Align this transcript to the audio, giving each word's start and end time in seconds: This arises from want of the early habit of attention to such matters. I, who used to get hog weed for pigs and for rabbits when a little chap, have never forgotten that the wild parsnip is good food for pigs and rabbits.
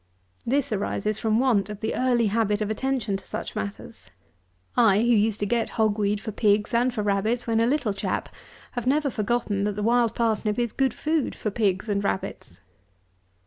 This 0.47 0.71
arises 0.71 1.19
from 1.19 1.39
want 1.39 1.69
of 1.69 1.79
the 1.79 1.93
early 1.93 2.25
habit 2.25 2.59
of 2.59 2.71
attention 2.71 3.17
to 3.17 3.27
such 3.27 3.55
matters. 3.55 4.09
I, 4.75 4.97
who 4.97 5.05
used 5.13 5.39
to 5.41 5.45
get 5.45 5.69
hog 5.77 5.99
weed 5.99 6.19
for 6.19 6.31
pigs 6.31 6.73
and 6.73 6.91
for 6.91 7.03
rabbits 7.03 7.45
when 7.45 7.59
a 7.59 7.67
little 7.67 7.93
chap, 7.93 8.27
have 8.71 8.87
never 8.87 9.11
forgotten 9.11 9.63
that 9.65 9.73
the 9.75 9.83
wild 9.83 10.15
parsnip 10.15 10.57
is 10.57 10.73
good 10.73 10.95
food 10.95 11.35
for 11.35 11.51
pigs 11.51 11.87
and 11.87 12.03
rabbits. 12.03 12.61